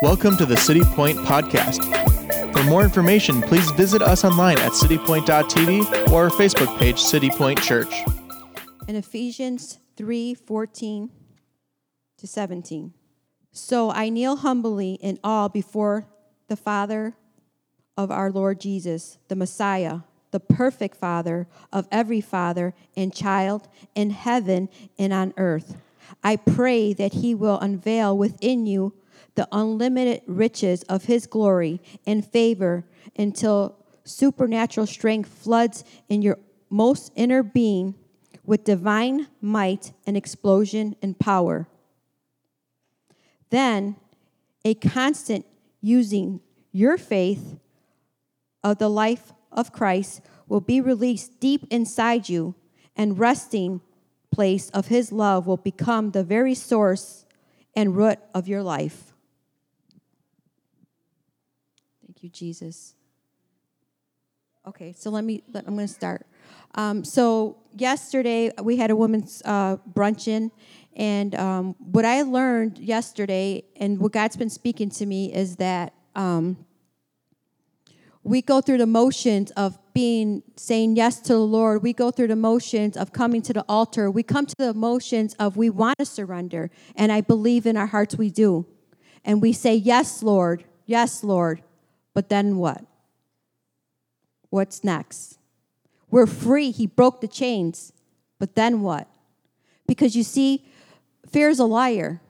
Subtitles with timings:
[0.00, 1.82] Welcome to the City Point Podcast.
[2.52, 7.60] For more information, please visit us online at citypoint.tv or our Facebook page, City Point
[7.60, 7.92] Church.
[8.86, 11.10] in Ephesians 3 14
[12.16, 12.94] to 17.
[13.50, 16.06] So I kneel humbly in awe before
[16.46, 17.14] the Father
[17.96, 24.10] of our Lord Jesus, the Messiah, the perfect Father of every father and child in
[24.10, 25.76] heaven and on earth.
[26.22, 28.94] I pray that he will unveil within you
[29.38, 32.84] the unlimited riches of his glory and favor
[33.16, 36.36] until supernatural strength floods in your
[36.70, 37.94] most inner being
[38.44, 41.68] with divine might and explosion and power.
[43.50, 43.94] Then
[44.64, 45.46] a constant
[45.80, 46.40] using
[46.72, 47.60] your faith
[48.64, 52.56] of the life of Christ will be released deep inside you,
[52.96, 53.82] and resting
[54.32, 57.24] place of his love will become the very source
[57.76, 59.07] and root of your life.
[62.20, 62.94] You, Jesus.
[64.66, 66.26] Okay, so let me, let, I'm going to start.
[66.74, 70.50] Um, so, yesterday we had a women's uh, brunch in,
[70.96, 75.94] and um, what I learned yesterday, and what God's been speaking to me, is that
[76.14, 76.66] um,
[78.22, 81.82] we go through the motions of being saying yes to the Lord.
[81.82, 84.10] We go through the motions of coming to the altar.
[84.10, 87.86] We come to the motions of we want to surrender, and I believe in our
[87.86, 88.66] hearts we do.
[89.24, 91.62] And we say, Yes, Lord, yes, Lord.
[92.14, 92.84] But then what?
[94.50, 95.38] What's next?
[96.10, 96.70] We're free.
[96.70, 97.92] He broke the chains.
[98.38, 99.08] But then what?
[99.86, 100.64] Because you see,
[101.28, 102.20] fear is a liar,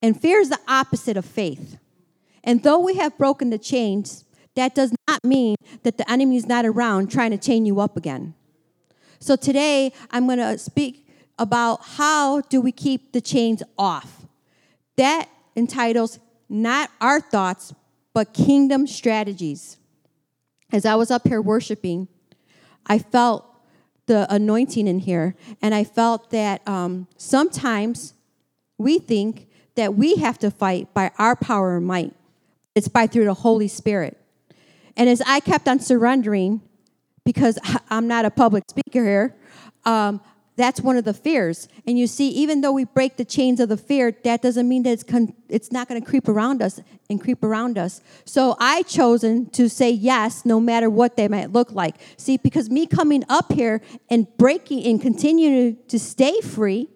[0.00, 1.78] and fear is the opposite of faith.
[2.44, 6.46] And though we have broken the chains, that does not mean that the enemy is
[6.46, 8.34] not around trying to chain you up again.
[9.20, 11.06] So today, I'm going to speak
[11.38, 14.26] about how do we keep the chains off.
[14.96, 17.72] That entitles not our thoughts,
[18.14, 19.78] but kingdom strategies.
[20.72, 22.08] As I was up here worshiping,
[22.86, 23.46] I felt
[24.06, 28.14] the anointing in here, and I felt that um, sometimes
[28.78, 32.12] we think that we have to fight by our power and might.
[32.74, 34.18] It's by through the Holy Spirit.
[34.96, 36.60] And as I kept on surrendering,
[37.24, 37.58] because
[37.90, 39.36] I'm not a public speaker here,
[39.84, 40.20] um,
[40.56, 41.66] that's one of the fears.
[41.86, 44.82] And you see, even though we break the chains of the fear, that doesn't mean
[44.82, 48.02] that it's, con- it's not going to creep around us and creep around us.
[48.26, 51.96] So I chosen to say yes, no matter what they might look like.
[52.18, 53.80] See, because me coming up here
[54.10, 56.88] and breaking and continuing to stay free,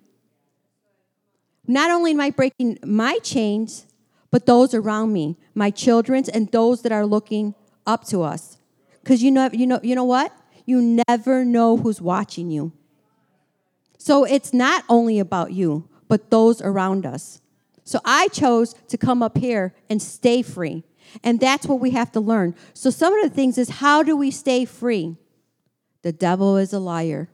[1.66, 3.86] not only am I breaking my chains,
[4.30, 7.54] but those around me, my children's, and those that are looking
[7.86, 8.58] up to us.
[9.02, 10.32] Because you know, you know, you know what?
[10.66, 12.72] You never know who's watching you.
[13.98, 17.40] So it's not only about you, but those around us.
[17.84, 20.84] So I chose to come up here and stay free.
[21.22, 22.54] And that's what we have to learn.
[22.74, 25.16] So some of the things is how do we stay free?
[26.02, 27.28] The devil is a liar.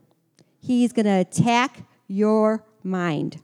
[0.61, 3.41] He's going to attack your mind.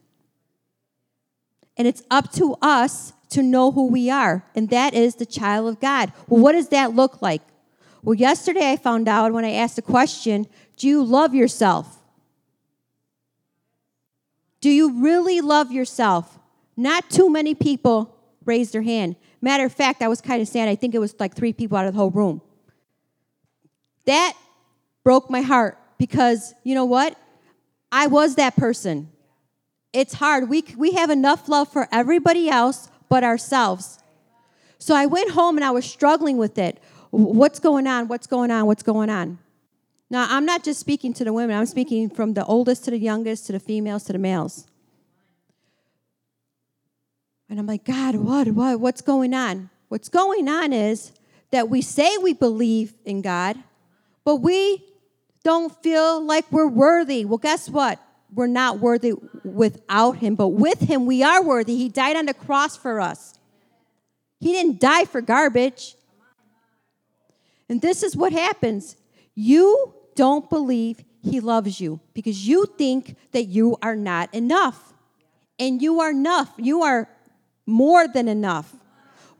[1.76, 5.68] And it's up to us to know who we are, and that is the child
[5.68, 6.12] of God.
[6.28, 7.42] Well, what does that look like?
[8.02, 10.46] Well, yesterday I found out when I asked the question
[10.76, 11.97] Do you love yourself?
[14.60, 16.38] Do you really love yourself?
[16.76, 19.16] Not too many people raised their hand.
[19.40, 20.68] Matter of fact, I was kind of sad.
[20.68, 22.40] I think it was like three people out of the whole room.
[24.06, 24.34] That
[25.04, 27.16] broke my heart because you know what?
[27.92, 29.10] I was that person.
[29.92, 30.48] It's hard.
[30.48, 33.98] We, we have enough love for everybody else but ourselves.
[34.78, 36.80] So I went home and I was struggling with it.
[37.10, 38.08] What's going on?
[38.08, 38.66] What's going on?
[38.66, 39.38] What's going on?
[40.10, 42.98] Now, I'm not just speaking to the women, I'm speaking from the oldest to the
[42.98, 44.66] youngest, to the females, to the males.
[47.50, 49.70] And I'm like, God, what, what, what's going on?
[49.88, 51.12] What's going on is
[51.50, 53.56] that we say we believe in God,
[54.24, 54.84] but we
[55.44, 57.24] don't feel like we're worthy.
[57.24, 57.98] Well, guess what?
[58.34, 59.14] We're not worthy
[59.44, 61.76] without Him, but with Him we are worthy.
[61.76, 63.38] He died on the cross for us.
[64.40, 65.96] He didn't die for garbage.
[67.70, 68.96] And this is what happens
[69.34, 74.92] you don't believe He loves you because you think that you are not enough.
[75.60, 76.52] And you are enough.
[76.56, 77.08] You are
[77.66, 78.74] more than enough.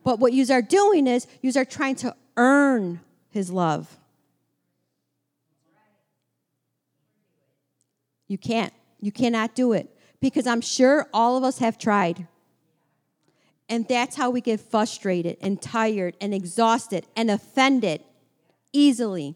[0.05, 3.99] But what you are doing is you are trying to earn His love.
[8.29, 8.73] You can't.
[9.01, 9.89] You cannot do it
[10.21, 12.29] because I'm sure all of us have tried.
[13.69, 18.03] And that's how we get frustrated and tired and exhausted and offended
[18.73, 19.35] easily.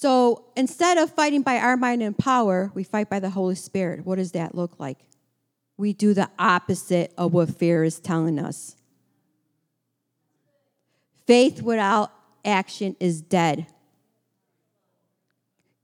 [0.00, 4.06] So instead of fighting by our mind and power, we fight by the Holy Spirit.
[4.06, 4.98] What does that look like?
[5.80, 8.76] we do the opposite of what fear is telling us.
[11.26, 12.12] Faith without
[12.44, 13.66] action is dead.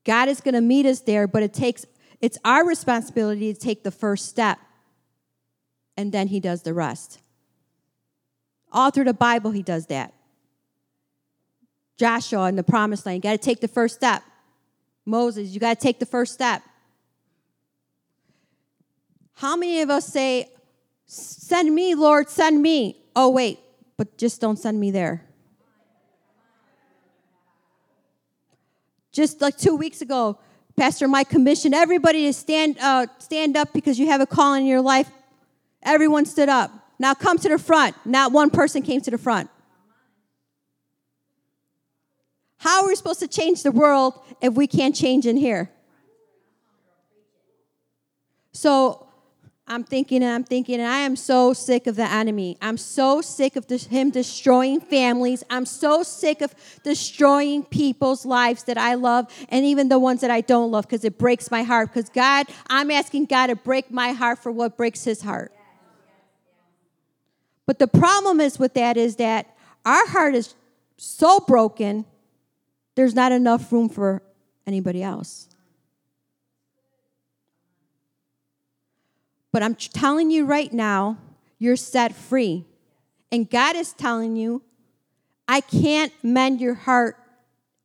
[0.04, 1.86] God is going to meet us there, but it takes
[2.20, 4.58] it's our responsibility to take the first step.
[5.96, 7.20] And then he does the rest.
[8.70, 10.12] All through the Bible he does that.
[11.96, 14.22] Joshua in the promised land, you got to take the first step.
[15.04, 16.62] Moses, you got to take the first step.
[19.34, 20.50] How many of us say,
[21.06, 22.96] Send me, Lord, send me?
[23.14, 23.60] Oh, wait,
[23.96, 25.24] but just don't send me there.
[29.12, 30.38] Just like two weeks ago,
[30.76, 34.66] Pastor Mike commissioned everybody to stand, uh, stand up because you have a call in
[34.66, 35.08] your life.
[35.82, 36.70] Everyone stood up.
[36.98, 37.94] Now come to the front.
[38.04, 39.48] Not one person came to the front.
[42.66, 45.70] How are we supposed to change the world if we can't change in here?
[48.50, 49.06] So
[49.68, 52.58] I'm thinking and I'm thinking, and I am so sick of the enemy.
[52.60, 55.44] I'm so sick of him destroying families.
[55.48, 60.32] I'm so sick of destroying people's lives that I love and even the ones that
[60.32, 61.94] I don't love because it breaks my heart.
[61.94, 65.52] Because God, I'm asking God to break my heart for what breaks his heart.
[67.64, 70.56] But the problem is with that is that our heart is
[70.96, 72.06] so broken,
[72.96, 74.22] there's not enough room for
[74.66, 75.48] anybody else.
[79.52, 81.18] But I'm telling you right now,
[81.58, 82.64] you're set free.
[83.30, 84.62] And God is telling you,
[85.48, 87.16] I can't mend your heart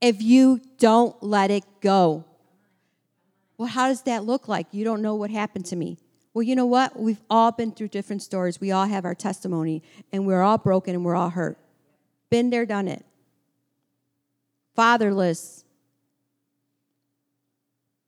[0.01, 2.25] if you don't let it go.
[3.57, 4.67] Well, how does that look like?
[4.71, 5.97] You don't know what happened to me.
[6.33, 6.99] Well, you know what?
[6.99, 8.59] We've all been through different stories.
[8.59, 11.57] We all have our testimony, and we're all broken and we're all hurt.
[12.29, 13.05] Been there, done it.
[14.81, 15.63] Fatherless.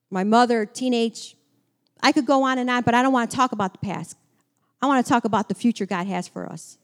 [0.10, 1.36] My mother, teenage
[2.02, 4.18] I could go on and on, but I don't want to talk about the past.
[4.82, 6.80] I want to talk about the future God has for us.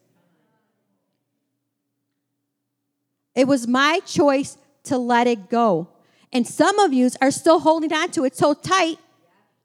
[3.33, 5.88] It was my choice to let it go.
[6.31, 9.00] And some of you are still holding on to it so tight,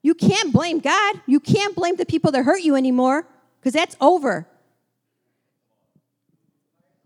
[0.01, 1.21] you can't blame God.
[1.27, 3.27] You can't blame the people that hurt you anymore
[3.59, 4.47] because that's over.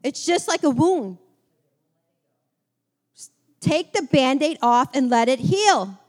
[0.04, 1.18] It's just like a wound.
[3.60, 6.00] Take the band aid off and let it heal.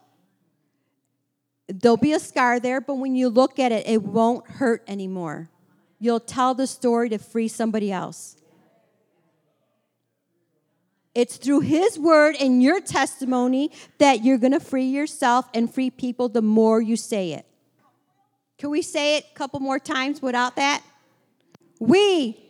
[1.69, 5.51] There'll be a scar there, but when you look at it, it won't hurt anymore.
[5.99, 8.37] You'll tell the story to free somebody else.
[11.15, 15.91] It's through His word and your testimony that you're going to free yourself and free
[15.91, 17.47] people the more you say it.
[18.59, 20.83] Can we say it a couple more times without that?
[21.79, 22.50] We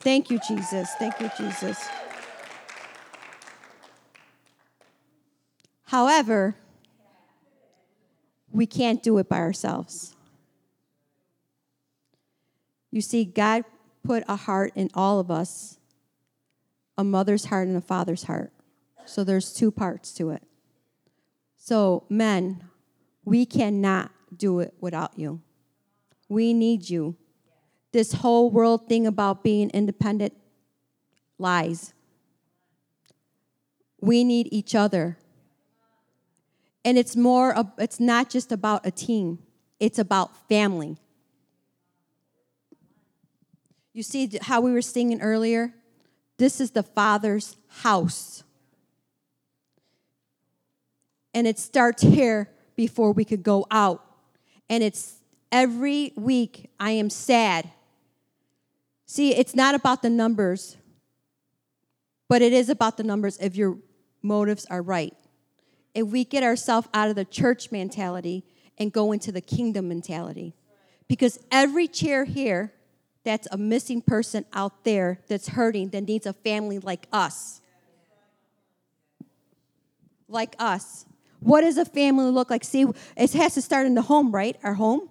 [0.00, 0.90] Thank you, Jesus.
[0.98, 1.88] Thank you, Jesus.
[5.84, 6.56] However,
[8.50, 10.16] we can't do it by ourselves.
[12.90, 13.64] You see, God
[14.02, 15.78] put a heart in all of us
[16.96, 18.52] a mother's heart and a father's heart.
[19.06, 20.42] So there's two parts to it.
[21.56, 22.64] So, men,
[23.24, 25.40] we cannot do it without you.
[26.28, 27.16] We need you.
[27.92, 30.34] This whole world thing about being independent
[31.38, 31.92] lies.
[34.00, 35.18] We need each other.
[36.84, 39.40] And it's more, it's not just about a team,
[39.78, 40.96] it's about family.
[43.92, 45.74] You see how we were singing earlier?
[46.38, 48.44] This is the Father's house.
[51.34, 54.04] And it starts here before we could go out.
[54.68, 55.20] And it's
[55.52, 57.70] every week I am sad.
[59.10, 60.76] See, it's not about the numbers,
[62.28, 63.76] but it is about the numbers if your
[64.22, 65.12] motives are right
[65.96, 68.44] if we get ourselves out of the church mentality
[68.78, 70.54] and go into the kingdom mentality.
[71.08, 72.72] Because every chair here,
[73.24, 77.60] that's a missing person out there that's hurting that needs a family like us.
[80.28, 81.04] Like us.
[81.40, 82.62] What does a family look like?
[82.62, 82.86] See,
[83.16, 84.56] it has to start in the home, right?
[84.62, 85.10] Our home.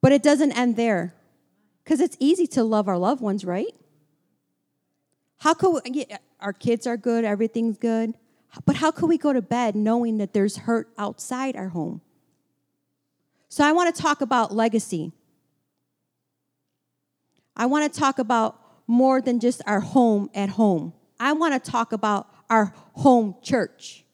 [0.00, 1.12] But it doesn't end there.
[1.88, 3.74] Because it's easy to love our loved ones, right?
[5.38, 6.04] How could we,
[6.38, 8.12] our kids are good, everything's good,
[8.66, 12.02] but how could we go to bed knowing that there's hurt outside our home?
[13.48, 15.12] So I want to talk about legacy.
[17.56, 20.92] I want to talk about more than just our home at home.
[21.18, 24.04] I want to talk about our home church.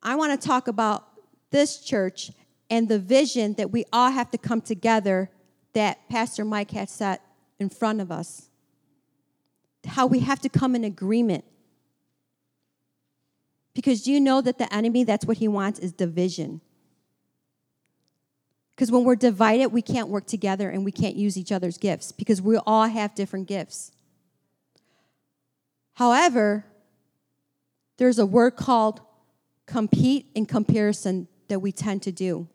[0.00, 1.04] I want to talk about
[1.50, 2.30] this church
[2.74, 5.30] and the vision that we all have to come together
[5.74, 7.22] that Pastor Mike had set
[7.60, 8.48] in front of us.
[9.86, 11.44] How we have to come in agreement.
[13.74, 16.60] Because you know that the enemy, that's what he wants, is division.
[18.74, 22.10] Because when we're divided, we can't work together and we can't use each other's gifts
[22.10, 23.92] because we all have different gifts.
[25.92, 26.66] However,
[27.98, 29.00] there's a word called
[29.64, 32.48] compete in comparison that we tend to do.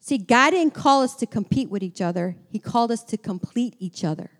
[0.00, 3.74] See, God didn't call us to compete with each other, He called us to complete
[3.78, 4.30] each other.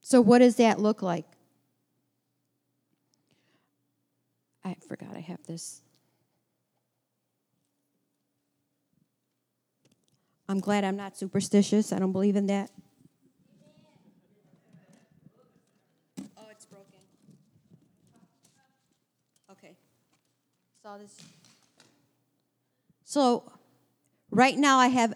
[0.00, 1.26] So, what does that look like?
[4.64, 5.82] I forgot I have this.
[10.48, 11.92] I'm glad I'm not superstitious.
[11.92, 12.72] I don't believe in that.
[16.36, 16.98] Oh, it's broken.
[19.52, 19.76] Okay.
[20.90, 21.16] Saw this.
[23.04, 23.52] So,
[24.32, 25.14] right now I have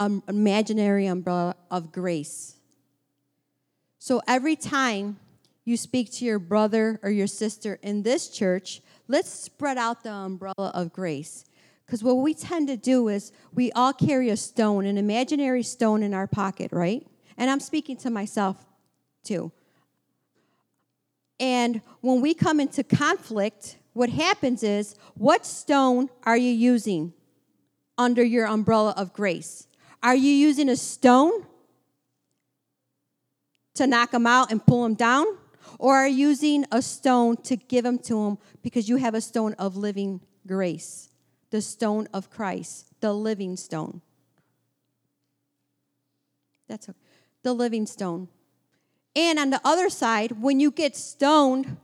[0.00, 2.56] an imaginary umbrella of grace.
[4.00, 5.20] So, every time
[5.64, 10.10] you speak to your brother or your sister in this church, let's spread out the
[10.10, 11.44] umbrella of grace.
[11.86, 16.02] Because what we tend to do is we all carry a stone, an imaginary stone
[16.02, 17.06] in our pocket, right?
[17.36, 18.56] And I'm speaking to myself
[19.22, 19.52] too.
[21.38, 27.12] And when we come into conflict, what happens is what stone are you using
[27.98, 29.66] under your umbrella of grace?
[30.02, 31.46] Are you using a stone
[33.74, 35.26] to knock them out and pull them down?
[35.78, 39.54] or are using a stone to give them to them because you have a stone
[39.54, 41.10] of living grace,
[41.50, 44.00] the stone of Christ, the living stone.
[46.68, 46.98] That's okay.
[47.42, 48.28] the living stone.
[49.14, 51.76] And on the other side, when you get stoned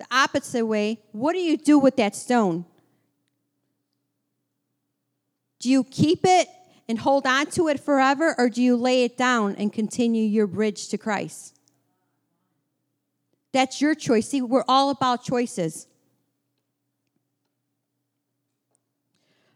[0.00, 2.64] the opposite way, what do you do with that stone?
[5.60, 6.48] Do you keep it
[6.88, 10.46] and hold on to it forever, or do you lay it down and continue your
[10.46, 11.54] bridge to Christ?
[13.52, 14.28] That's your choice.
[14.28, 15.86] See, we're all about choices.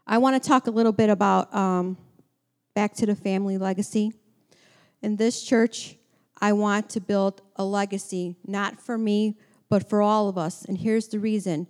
[0.05, 1.97] I want to talk a little bit about um,
[2.75, 4.13] back to the family legacy.
[5.01, 5.95] In this church,
[6.39, 9.37] I want to build a legacy, not for me,
[9.69, 10.65] but for all of us.
[10.65, 11.67] And here's the reason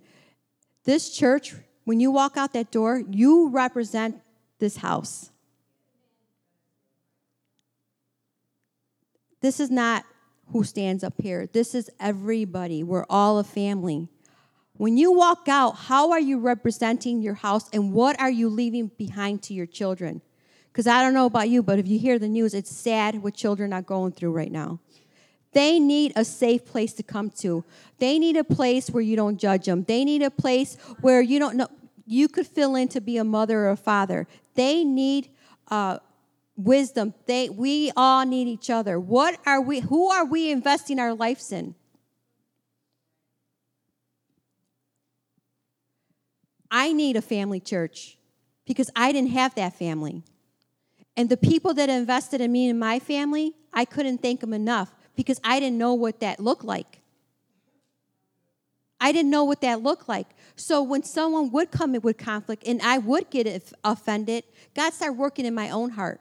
[0.84, 4.20] this church, when you walk out that door, you represent
[4.58, 5.30] this house.
[9.40, 10.04] This is not
[10.52, 11.46] who stands up here.
[11.52, 12.82] This is everybody.
[12.82, 14.08] We're all a family.
[14.74, 18.88] When you walk out, how are you representing your house and what are you leaving
[18.96, 20.20] behind to your children?
[20.70, 23.34] Because I don't know about you, but if you hear the news, it's sad what
[23.34, 24.80] children are going through right now.
[25.56, 27.64] They need a safe place to come to.
[27.98, 29.84] They need a place where you don't judge them.
[29.84, 31.68] They need a place where you don't know
[32.04, 34.26] you could fill in to be a mother or a father.
[34.54, 35.30] They need
[35.68, 36.00] uh,
[36.58, 37.14] wisdom.
[37.24, 39.00] They, we all need each other.
[39.00, 41.74] What are we, who are we investing our lives in?
[46.70, 48.18] I need a family church
[48.66, 50.22] because I didn't have that family.
[51.16, 54.92] And the people that invested in me and my family, I couldn't thank them enough
[55.16, 57.00] because I didn't know what that looked like.
[59.00, 60.26] I didn't know what that looked like.
[60.54, 64.44] So when someone would come in with conflict and I would get offended,
[64.74, 66.20] God started working in my own heart.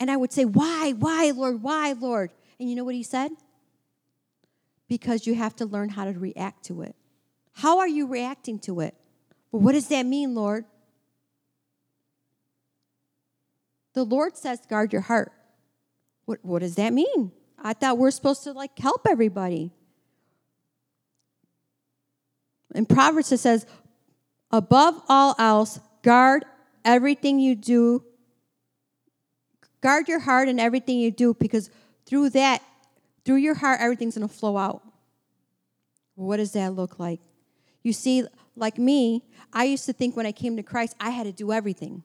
[0.00, 2.30] And I would say, Why, why, Lord, why, Lord?
[2.60, 3.32] And you know what he said?
[4.88, 6.94] Because you have to learn how to react to it.
[7.52, 8.94] How are you reacting to it?
[9.50, 10.64] Well, what does that mean, Lord?
[13.94, 15.32] The Lord says, guard your heart.
[16.28, 17.32] What, what does that mean?
[17.58, 19.70] I thought we're supposed to like help everybody.
[22.74, 23.64] In Proverbs, it says,
[24.50, 26.44] above all else, guard
[26.84, 28.04] everything you do
[29.80, 31.70] Guard your heart and everything you do because
[32.04, 32.62] through that,
[33.24, 34.82] through your heart, everything's going to flow out.
[36.14, 37.20] What does that look like?
[37.82, 38.24] You see,
[38.56, 41.52] like me, I used to think when I came to Christ, I had to do
[41.52, 42.02] everything.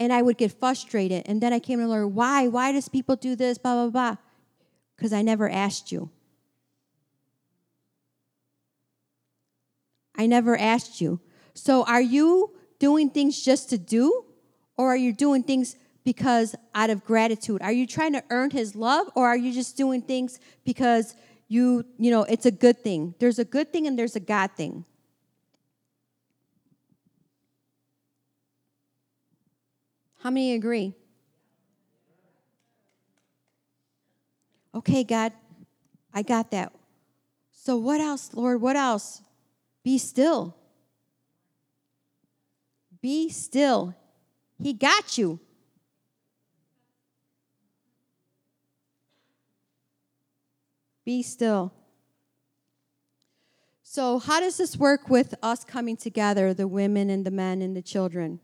[0.00, 1.22] And I would get frustrated.
[1.26, 2.48] And then I came to learn why?
[2.48, 3.58] Why does people do this?
[3.58, 4.16] Blah, blah, blah.
[4.96, 6.10] Because I never asked you.
[10.16, 11.20] I never asked you.
[11.54, 14.24] So are you doing things just to do,
[14.76, 17.62] or are you doing things because out of gratitude?
[17.62, 21.14] Are you trying to earn his love, or are you just doing things because
[21.48, 23.14] you, you know, it's a good thing?
[23.18, 24.84] There's a good thing and there's a God thing.
[30.22, 30.94] How many agree?
[34.74, 35.32] Okay, God,
[36.12, 36.72] I got that.
[37.52, 38.60] So, what else, Lord?
[38.60, 39.22] What else?
[39.82, 40.56] Be still.
[43.00, 43.94] Be still.
[44.58, 45.40] He got you.
[51.04, 51.72] Be still.
[53.82, 57.74] So, how does this work with us coming together, the women and the men and
[57.74, 58.38] the children?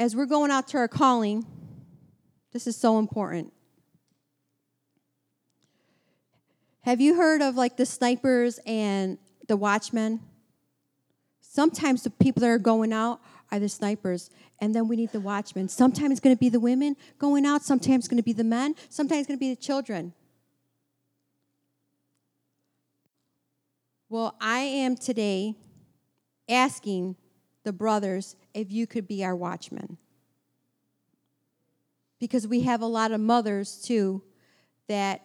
[0.00, 1.44] As we're going out to our calling,
[2.54, 3.52] this is so important.
[6.80, 10.20] Have you heard of like the snipers and the watchmen?
[11.42, 13.20] Sometimes the people that are going out
[13.52, 15.68] are the snipers, and then we need the watchmen.
[15.68, 18.42] Sometimes it's going to be the women going out, sometimes it's going to be the
[18.42, 20.14] men, sometimes it's going to be the children.
[24.08, 25.56] Well, I am today
[26.48, 27.16] asking
[27.70, 29.96] the brothers if you could be our watchmen.
[32.18, 34.24] Because we have a lot of mothers too
[34.88, 35.22] that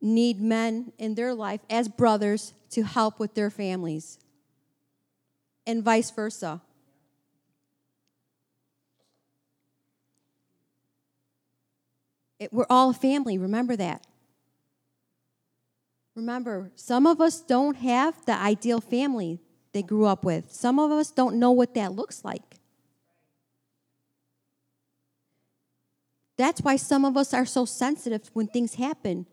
[0.00, 4.18] need men in their life as brothers to help with their families,
[5.64, 6.60] and vice versa.
[12.40, 14.04] It, we're all a family, remember that.
[16.16, 19.38] Remember, some of us don't have the ideal family
[19.72, 22.42] they grew up with, some of us don't know what that looks like.
[26.36, 29.26] That's why some of us are so sensitive when things happen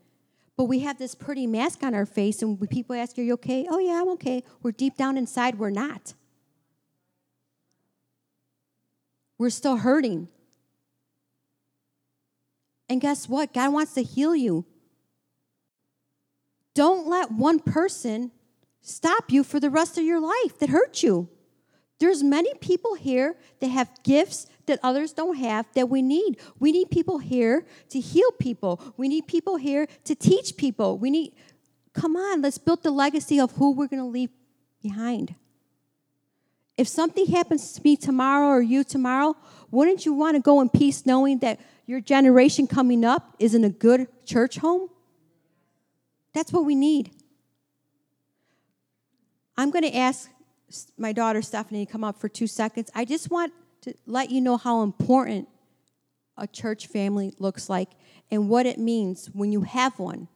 [0.60, 3.66] but we have this pretty mask on our face, and people ask, Are you okay?
[3.70, 4.44] Oh, yeah, I'm okay.
[4.62, 6.16] We're deep down inside, we're not.
[9.38, 10.28] We're still hurting.
[12.90, 13.54] And guess what?
[13.54, 14.66] God wants to heal you.
[16.76, 18.32] Don't let one person
[18.82, 21.30] stop you for the rest of your life that hurt you.
[22.00, 26.40] There's many people here that have gifts that others don't have that we need.
[26.60, 28.82] We need people here to heal people.
[28.96, 30.98] We need people here to teach people.
[30.98, 31.34] We need,
[31.94, 34.30] come on, let's build the legacy of who we're going to leave
[34.82, 35.36] behind.
[36.78, 39.36] If something happens to me tomorrow or you tomorrow,
[39.70, 43.66] wouldn't you want to go in peace knowing that your generation coming up is in
[43.66, 44.90] a good church home?
[46.34, 47.12] That's what we need.
[49.60, 50.30] I'm going to ask
[50.98, 52.90] my daughter Stephanie to come up for two seconds.
[52.96, 55.50] I just want to let you know how important
[56.38, 57.90] a church family looks like
[58.32, 60.30] and what it means when you have one.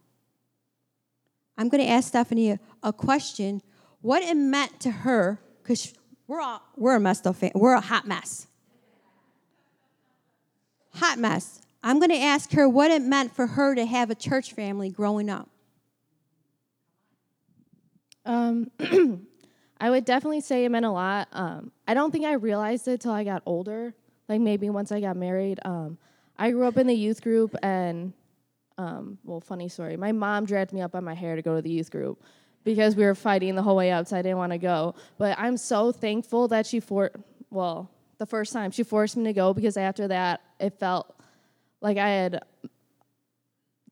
[1.58, 3.62] I'm going to ask Stephanie a, a question
[4.02, 5.94] what it meant to her, because
[6.28, 6.42] we're,
[6.76, 8.48] we're a messed up, we're a hot mess.
[10.96, 11.62] Hot mess.
[11.82, 14.90] I'm going to ask her what it meant for her to have a church family
[14.90, 15.48] growing up.
[18.26, 18.72] Um,
[19.80, 21.28] I would definitely say it meant a lot.
[21.32, 23.94] Um, I don't think I realized it till I got older.
[24.30, 25.60] Like maybe once I got married.
[25.66, 25.98] Um,
[26.38, 28.14] I grew up in the youth group, and
[28.78, 29.98] um, well, funny story.
[29.98, 32.24] My mom dragged me up by my hair to go to the youth group
[32.64, 34.96] because we were fighting the whole way up, so I didn't want to go.
[35.18, 37.12] But I'm so thankful that she for
[37.50, 41.14] well, the first time she forced me to go because after that it felt
[41.82, 42.42] like I had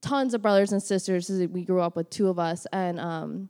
[0.02, 1.30] tons of brothers and sisters.
[1.30, 3.50] We grew up with two of us, and um,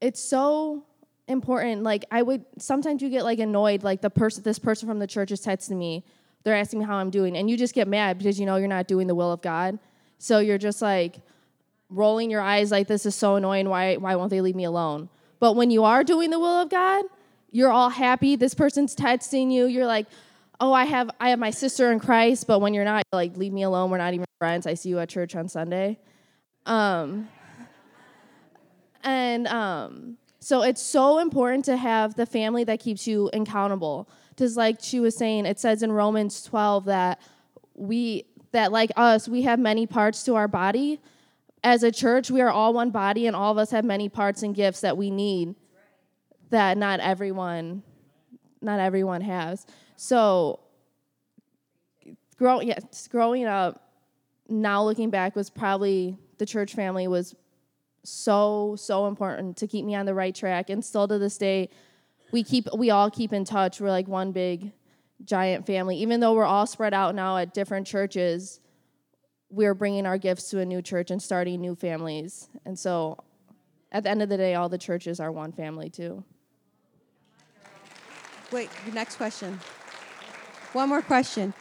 [0.00, 0.84] it's so
[1.28, 1.82] important.
[1.82, 5.06] Like I would sometimes you get like annoyed, like the person this person from the
[5.06, 6.04] church is texting me,
[6.44, 8.68] they're asking me how I'm doing, and you just get mad because you know you're
[8.68, 9.78] not doing the will of God.
[10.18, 11.20] So you're just like
[11.88, 13.68] rolling your eyes like this is so annoying.
[13.68, 15.08] Why why won't they leave me alone?
[15.38, 17.04] But when you are doing the will of God,
[17.50, 18.36] you're all happy.
[18.36, 19.66] This person's texting you.
[19.66, 20.06] You're like,
[20.60, 22.46] oh, I have I have my sister in Christ.
[22.46, 23.90] But when you're not, like, leave me alone.
[23.90, 24.66] We're not even friends.
[24.66, 25.98] I see you at church on Sunday.
[26.66, 27.28] Um,
[29.02, 34.08] and um, so it's so important to have the family that keeps you accountable.
[34.30, 37.20] Because, like she was saying, it says in Romans 12 that
[37.74, 40.98] we, that like us, we have many parts to our body.
[41.62, 44.42] As a church, we are all one body, and all of us have many parts
[44.42, 45.54] and gifts that we need
[46.48, 47.82] that not everyone,
[48.62, 49.66] not everyone has.
[49.96, 50.60] So,
[52.38, 53.92] growing, yes, growing up,
[54.48, 57.36] now looking back, was probably the church family was
[58.04, 61.68] so so important to keep me on the right track and still to this day
[62.32, 64.72] we keep we all keep in touch we're like one big
[65.24, 68.60] giant family even though we're all spread out now at different churches
[69.50, 73.18] we're bringing our gifts to a new church and starting new families and so
[73.92, 76.24] at the end of the day all the churches are one family too
[78.52, 79.60] Wait, next question.
[80.72, 81.54] One more question.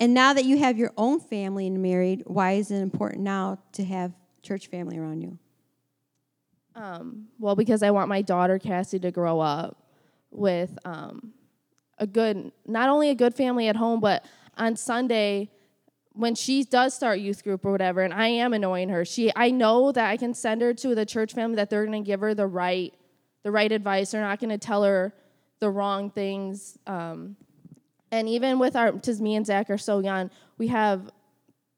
[0.00, 3.58] And now that you have your own family and married, why is it important now
[3.72, 5.38] to have church family around you?
[6.74, 9.76] Um, well, because I want my daughter Cassie to grow up
[10.30, 11.32] with um,
[11.98, 14.24] a good, not only a good family at home, but
[14.56, 15.50] on Sunday
[16.14, 19.50] when she does start youth group or whatever, and I am annoying her, she I
[19.50, 22.20] know that I can send her to the church family that they're going to give
[22.20, 22.92] her the right,
[23.42, 24.10] the right advice.
[24.10, 25.14] They're not going to tell her
[25.60, 26.78] the wrong things.
[26.86, 27.36] Um,
[28.10, 31.10] and even with our, because me and Zach are so young, we have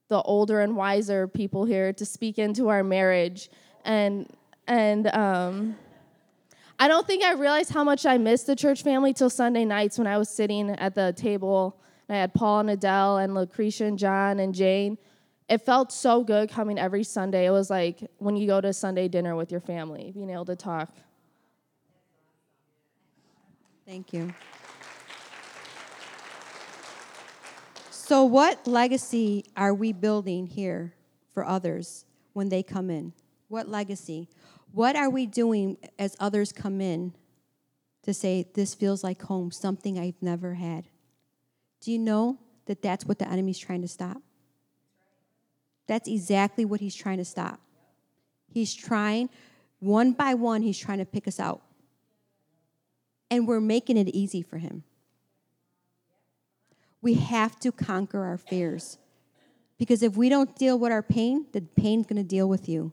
[0.08, 3.50] the older and wiser people here to speak into our marriage
[3.84, 4.28] and
[4.66, 5.76] and um,
[6.78, 9.98] I don't think I realized how much I missed the church family till Sunday nights
[9.98, 13.84] when I was sitting at the table and I had Paul and Adele and Lucretia
[13.84, 14.98] and John and Jane.
[15.48, 17.46] It felt so good coming every Sunday.
[17.46, 20.56] It was like when you go to Sunday dinner with your family, being able to
[20.56, 20.94] talk.
[23.86, 24.32] Thank you.
[27.90, 30.94] So, what legacy are we building here
[31.32, 33.12] for others when they come in?
[33.48, 34.28] What legacy?
[34.72, 37.14] What are we doing as others come in
[38.02, 40.88] to say, This feels like home, something I've never had?
[41.80, 44.22] Do you know that that's what the enemy's trying to stop?
[45.86, 47.60] That's exactly what he's trying to stop.
[48.48, 49.28] He's trying,
[49.80, 51.62] one by one, he's trying to pick us out.
[53.30, 54.84] And we're making it easy for him.
[57.02, 58.98] We have to conquer our fears.
[59.76, 62.92] Because if we don't deal with our pain, the pain's going to deal with you.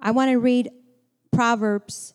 [0.00, 0.70] I want to read
[1.32, 2.14] Proverbs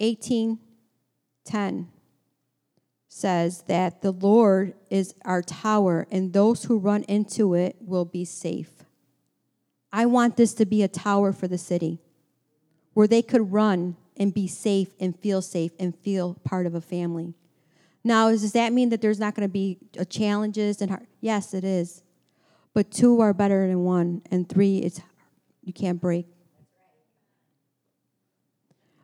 [0.00, 1.88] 18:10
[3.08, 8.24] says that the Lord is our tower and those who run into it will be
[8.24, 8.84] safe.
[9.92, 12.00] I want this to be a tower for the city
[12.94, 16.80] where they could run and be safe and feel safe and feel part of a
[16.80, 17.34] family.
[18.04, 21.06] Now, does that mean that there's not going to be uh, challenges and hard?
[21.20, 22.02] Yes, it is.
[22.72, 25.00] But two are better than one, and three, it's
[25.62, 26.26] you can't break.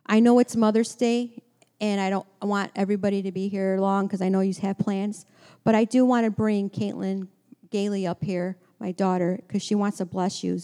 [0.05, 1.43] I know it's Mother's Day,
[1.81, 5.25] and I don't want everybody to be here long because I know you have plans.
[5.63, 7.27] But I do want to bring Caitlin
[7.69, 10.59] Galey up here, my daughter, because she wants to bless you.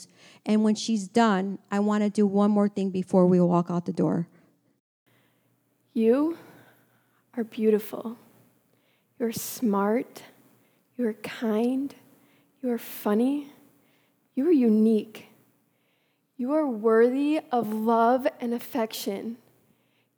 [0.45, 3.86] And when she's done, I want to do one more thing before we walk out
[3.86, 4.27] the door.
[5.93, 6.38] You
[7.36, 8.17] are beautiful.
[9.19, 10.23] You're smart.
[10.97, 11.93] You're kind.
[12.62, 13.51] You're funny.
[14.36, 15.27] You are unique.
[16.35, 19.37] You are worthy of love and affection.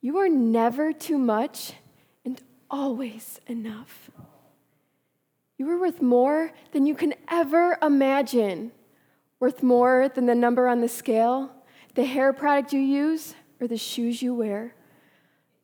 [0.01, 1.73] You are never too much
[2.23, 4.09] and always enough.
[5.57, 8.71] You are worth more than you can ever imagine,
[9.39, 11.51] worth more than the number on the scale,
[11.95, 14.73] the hair product you use, or the shoes you wear.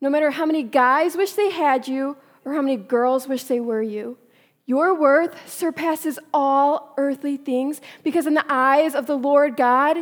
[0.00, 3.60] No matter how many guys wish they had you or how many girls wish they
[3.60, 4.18] were you,
[4.66, 9.98] your worth surpasses all earthly things because, in the eyes of the Lord God,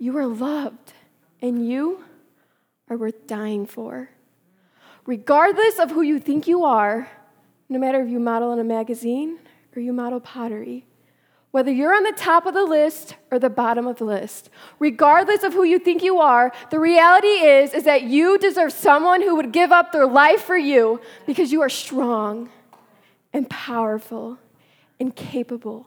[0.00, 0.94] you are loved
[1.42, 2.02] and you
[2.88, 4.08] are worth dying for.
[5.04, 7.08] Regardless of who you think you are,
[7.68, 9.38] no matter if you model in a magazine
[9.76, 10.86] or you model pottery,
[11.50, 15.42] whether you're on the top of the list or the bottom of the list, regardless
[15.42, 19.36] of who you think you are, the reality is is that you deserve someone who
[19.36, 22.48] would give up their life for you because you are strong
[23.32, 24.38] and powerful
[24.98, 25.86] and capable.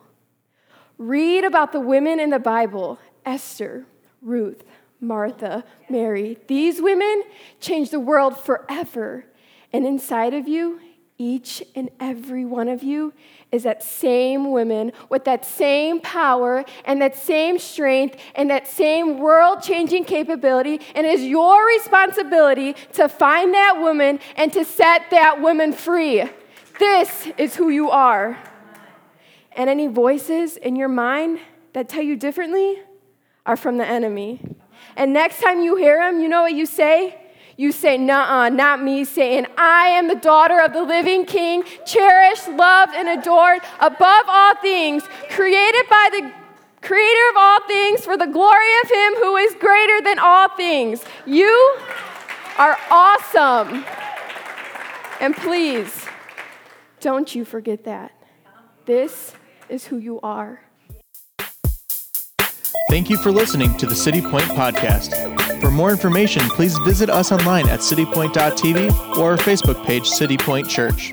[0.99, 3.85] Read about the women in the Bible, Esther,
[4.23, 4.63] Ruth,
[4.99, 6.37] Martha, Mary.
[6.47, 7.23] These women
[7.59, 9.25] changed the world forever.
[9.71, 10.79] And inside of you,
[11.17, 13.13] each and every one of you
[13.51, 19.19] is that same woman with that same power and that same strength and that same
[19.19, 20.81] world changing capability.
[20.95, 26.23] And it is your responsibility to find that woman and to set that woman free.
[26.79, 28.37] This is who you are.
[29.55, 31.39] And any voices in your mind
[31.73, 32.81] that tell you differently
[33.45, 34.39] are from the enemy.
[34.95, 37.19] And next time you hear them, you know what you say?
[37.55, 42.47] You say, Nah, not me, saying, I am the daughter of the living king, cherished,
[42.49, 46.31] loved, and adored above all things, created by the
[46.81, 51.03] creator of all things for the glory of him who is greater than all things.
[51.25, 51.77] You
[52.57, 53.85] are awesome.
[55.21, 56.05] And please,
[56.99, 58.11] don't you forget that.
[58.85, 59.33] This
[59.69, 60.62] is who you are.
[62.89, 65.61] Thank you for listening to the City Point Podcast.
[65.61, 70.69] For more information, please visit us online at citypoint.tv or our Facebook page, City Point
[70.69, 71.11] Church.